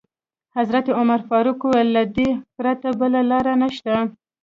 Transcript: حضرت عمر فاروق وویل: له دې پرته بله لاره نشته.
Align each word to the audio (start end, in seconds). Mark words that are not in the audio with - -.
حضرت 0.55 0.85
عمر 0.97 1.19
فاروق 1.29 1.59
وویل: 1.63 1.89
له 1.95 2.03
دې 2.15 2.29
پرته 2.57 2.87
بله 2.99 3.19
لاره 3.31 3.53
نشته. 3.61 3.95